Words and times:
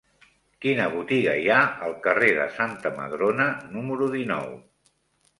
Quina 0.65 0.85
botiga 0.93 1.33
hi 1.41 1.43
ha 1.55 1.57
al 1.87 1.93
carrer 2.07 2.29
de 2.37 2.47
Santa 2.55 2.91
Madrona 2.95 3.45
número 3.75 4.09
dinou? 4.15 4.49